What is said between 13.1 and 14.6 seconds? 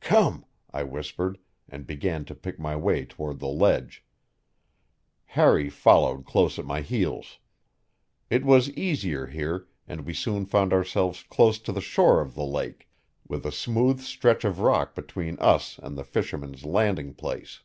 with a smooth stretch of